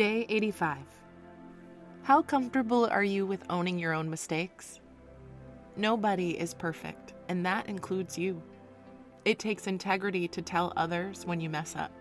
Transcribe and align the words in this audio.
Day 0.00 0.24
85. 0.30 0.78
How 2.04 2.22
comfortable 2.22 2.86
are 2.86 3.04
you 3.04 3.26
with 3.26 3.44
owning 3.50 3.78
your 3.78 3.92
own 3.92 4.08
mistakes? 4.08 4.80
Nobody 5.76 6.40
is 6.40 6.54
perfect, 6.54 7.12
and 7.28 7.44
that 7.44 7.68
includes 7.68 8.16
you. 8.16 8.42
It 9.26 9.38
takes 9.38 9.66
integrity 9.66 10.26
to 10.28 10.40
tell 10.40 10.72
others 10.74 11.26
when 11.26 11.38
you 11.38 11.50
mess 11.50 11.76
up. 11.76 11.92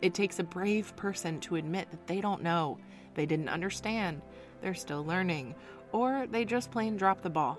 It 0.00 0.14
takes 0.14 0.38
a 0.38 0.42
brave 0.42 0.96
person 0.96 1.38
to 1.40 1.56
admit 1.56 1.90
that 1.90 2.06
they 2.06 2.22
don't 2.22 2.42
know, 2.42 2.78
they 3.12 3.26
didn't 3.26 3.50
understand, 3.50 4.22
they're 4.62 4.72
still 4.72 5.04
learning, 5.04 5.54
or 5.92 6.26
they 6.30 6.46
just 6.46 6.70
plain 6.70 6.96
dropped 6.96 7.24
the 7.24 7.28
ball. 7.28 7.58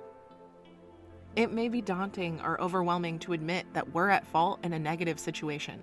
It 1.35 1.51
may 1.51 1.69
be 1.69 1.81
daunting 1.84 2.41
or 2.41 2.59
overwhelming 2.59 3.19
to 3.19 3.34
admit 3.34 3.68
that 3.74 3.94
we're 3.94 4.09
at 4.09 4.25
fault 4.25 4.62
in 4.63 4.74
a 4.74 4.79
negative 4.79 5.19
situation, 5.19 5.79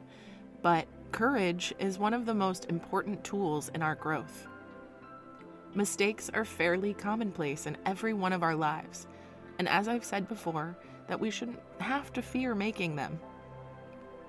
but 0.60 0.88
courage 1.12 1.74
is 1.78 1.98
one 1.98 2.14
of 2.14 2.24
the 2.24 2.34
most 2.34 2.64
important 2.70 3.22
tools 3.22 3.70
in 3.74 3.82
our 3.82 3.94
growth. 3.94 4.46
Mistakes 5.74 6.30
are 6.32 6.44
fairly 6.44 6.94
commonplace 6.94 7.66
in 7.66 7.76
every 7.84 8.14
one 8.14 8.32
of 8.32 8.42
our 8.42 8.56
lives, 8.56 9.06
and 9.58 9.68
as 9.68 9.88
I've 9.88 10.04
said 10.04 10.26
before, 10.26 10.76
that 11.08 11.20
we 11.20 11.30
shouldn't 11.30 11.60
have 11.78 12.12
to 12.14 12.22
fear 12.22 12.54
making 12.54 12.96
them. 12.96 13.20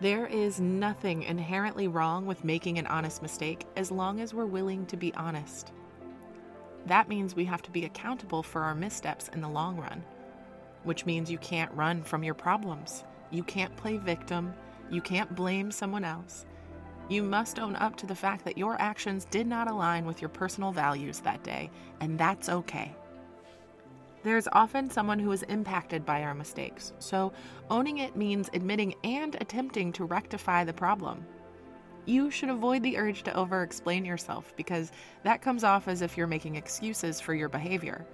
There 0.01 0.27
is 0.27 0.59
nothing 0.59 1.23
inherently 1.23 1.87
wrong 1.87 2.25
with 2.25 2.43
making 2.43 2.77
an 2.77 2.87
honest 2.87 3.21
mistake 3.21 3.65
as 3.77 3.89
long 3.89 4.19
as 4.19 4.33
we're 4.33 4.45
willing 4.45 4.85
to 4.87 4.97
be 4.97 5.13
honest. 5.13 5.71
That 6.85 7.07
means 7.07 7.33
we 7.33 7.45
have 7.45 7.61
to 7.61 7.71
be 7.71 7.85
accountable 7.85 8.43
for 8.43 8.61
our 8.61 8.75
missteps 8.75 9.29
in 9.29 9.39
the 9.39 9.47
long 9.47 9.77
run, 9.77 10.03
which 10.83 11.05
means 11.05 11.31
you 11.31 11.37
can't 11.37 11.73
run 11.73 12.03
from 12.03 12.23
your 12.23 12.33
problems. 12.33 13.05
You 13.31 13.43
can't 13.43 13.75
play 13.77 13.95
victim. 13.95 14.53
You 14.91 15.01
can't 15.01 15.33
blame 15.33 15.71
someone 15.71 16.03
else. 16.03 16.45
You 17.09 17.21
must 17.23 17.59
own 17.59 17.75
up 17.75 17.95
to 17.97 18.05
the 18.05 18.15
fact 18.15 18.45
that 18.45 18.57
your 18.57 18.79
actions 18.81 19.25
did 19.25 19.45
not 19.45 19.69
align 19.69 20.05
with 20.05 20.21
your 20.21 20.29
personal 20.29 20.71
values 20.71 21.19
that 21.19 21.43
day, 21.43 21.69
and 21.99 22.17
that's 22.17 22.49
okay. 22.49 22.95
There's 24.23 24.47
often 24.53 24.89
someone 24.89 25.19
who 25.19 25.33
is 25.33 25.43
impacted 25.43 26.05
by 26.05 26.23
our 26.23 26.33
mistakes, 26.33 26.93
so 26.99 27.33
owning 27.69 27.97
it 27.97 28.15
means 28.15 28.49
admitting 28.53 28.95
and 29.03 29.35
attempting 29.41 29.91
to 29.93 30.05
rectify 30.05 30.63
the 30.63 30.71
problem. 30.71 31.25
You 32.05 32.31
should 32.31 32.49
avoid 32.49 32.83
the 32.83 32.97
urge 32.97 33.23
to 33.23 33.35
over 33.35 33.63
explain 33.63 34.05
yourself 34.05 34.53
because 34.55 34.93
that 35.23 35.41
comes 35.41 35.65
off 35.65 35.89
as 35.89 36.01
if 36.01 36.17
you're 36.17 36.27
making 36.27 36.55
excuses 36.55 37.19
for 37.19 37.33
your 37.33 37.49
behavior. 37.49 38.05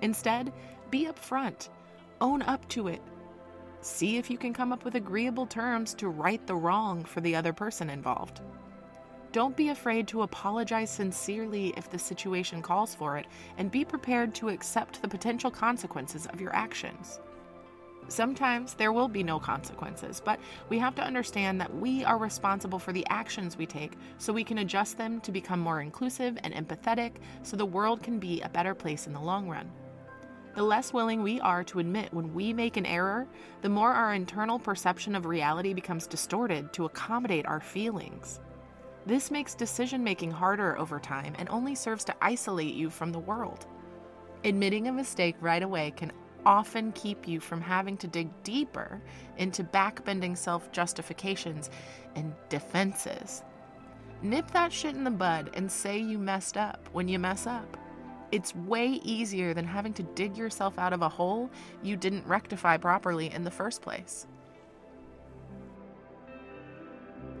Instead, 0.00 0.52
be 0.90 1.06
upfront, 1.06 1.68
own 2.22 2.40
up 2.42 2.66
to 2.68 2.88
it, 2.88 3.02
see 3.80 4.16
if 4.16 4.30
you 4.30 4.38
can 4.38 4.52
come 4.52 4.72
up 4.72 4.84
with 4.84 4.94
agreeable 4.94 5.46
terms 5.46 5.94
to 5.94 6.08
right 6.08 6.44
the 6.46 6.56
wrong 6.56 7.04
for 7.04 7.20
the 7.20 7.36
other 7.36 7.52
person 7.52 7.90
involved. 7.90 8.40
Don't 9.30 9.56
be 9.56 9.68
afraid 9.68 10.08
to 10.08 10.22
apologize 10.22 10.90
sincerely 10.90 11.74
if 11.76 11.90
the 11.90 11.98
situation 11.98 12.62
calls 12.62 12.94
for 12.94 13.18
it, 13.18 13.26
and 13.58 13.70
be 13.70 13.84
prepared 13.84 14.34
to 14.36 14.48
accept 14.48 15.02
the 15.02 15.08
potential 15.08 15.50
consequences 15.50 16.26
of 16.26 16.40
your 16.40 16.54
actions. 16.54 17.20
Sometimes 18.08 18.72
there 18.72 18.92
will 18.92 19.06
be 19.06 19.22
no 19.22 19.38
consequences, 19.38 20.22
but 20.24 20.40
we 20.70 20.78
have 20.78 20.94
to 20.94 21.04
understand 21.04 21.60
that 21.60 21.74
we 21.76 22.04
are 22.04 22.16
responsible 22.16 22.78
for 22.78 22.92
the 22.92 23.06
actions 23.10 23.58
we 23.58 23.66
take 23.66 23.98
so 24.16 24.32
we 24.32 24.44
can 24.44 24.58
adjust 24.58 24.96
them 24.96 25.20
to 25.20 25.30
become 25.30 25.60
more 25.60 25.82
inclusive 25.82 26.38
and 26.42 26.54
empathetic 26.54 27.12
so 27.42 27.54
the 27.54 27.66
world 27.66 28.02
can 28.02 28.18
be 28.18 28.40
a 28.40 28.48
better 28.48 28.74
place 28.74 29.06
in 29.06 29.12
the 29.12 29.20
long 29.20 29.46
run. 29.46 29.70
The 30.58 30.64
less 30.64 30.92
willing 30.92 31.22
we 31.22 31.38
are 31.38 31.62
to 31.62 31.78
admit 31.78 32.12
when 32.12 32.34
we 32.34 32.52
make 32.52 32.76
an 32.76 32.84
error, 32.84 33.28
the 33.62 33.68
more 33.68 33.92
our 33.92 34.12
internal 34.12 34.58
perception 34.58 35.14
of 35.14 35.24
reality 35.24 35.72
becomes 35.72 36.08
distorted 36.08 36.72
to 36.72 36.84
accommodate 36.84 37.46
our 37.46 37.60
feelings. 37.60 38.40
This 39.06 39.30
makes 39.30 39.54
decision 39.54 40.02
making 40.02 40.32
harder 40.32 40.76
over 40.76 40.98
time 40.98 41.36
and 41.38 41.48
only 41.48 41.76
serves 41.76 42.02
to 42.06 42.16
isolate 42.20 42.74
you 42.74 42.90
from 42.90 43.12
the 43.12 43.20
world. 43.20 43.68
Admitting 44.42 44.88
a 44.88 44.92
mistake 44.92 45.36
right 45.40 45.62
away 45.62 45.92
can 45.92 46.10
often 46.44 46.90
keep 46.90 47.28
you 47.28 47.38
from 47.38 47.60
having 47.60 47.96
to 47.96 48.08
dig 48.08 48.28
deeper 48.42 49.00
into 49.36 49.62
backbending 49.62 50.36
self 50.36 50.72
justifications 50.72 51.70
and 52.16 52.34
defenses. 52.48 53.44
Nip 54.22 54.50
that 54.50 54.72
shit 54.72 54.96
in 54.96 55.04
the 55.04 55.10
bud 55.12 55.50
and 55.54 55.70
say 55.70 56.00
you 56.00 56.18
messed 56.18 56.56
up 56.56 56.88
when 56.90 57.06
you 57.06 57.20
mess 57.20 57.46
up. 57.46 57.76
It's 58.30 58.54
way 58.54 59.00
easier 59.04 59.54
than 59.54 59.64
having 59.64 59.94
to 59.94 60.02
dig 60.02 60.36
yourself 60.36 60.78
out 60.78 60.92
of 60.92 61.02
a 61.02 61.08
hole 61.08 61.50
you 61.82 61.96
didn't 61.96 62.26
rectify 62.26 62.76
properly 62.76 63.32
in 63.32 63.42
the 63.42 63.50
first 63.50 63.80
place. 63.80 64.26